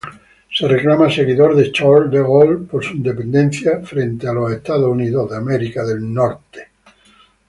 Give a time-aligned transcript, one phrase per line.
[0.51, 5.29] Se reclama seguidor de Charles de Gaulle por su independencia ante los Estados Unidos.